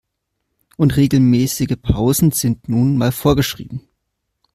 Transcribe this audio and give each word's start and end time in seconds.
Und 0.77 0.97
regelmäßige 0.97 1.75
Pausen 1.79 2.31
sind 2.31 2.67
nun 2.67 2.97
mal 2.97 3.11
vorgeschrieben. 3.11 3.87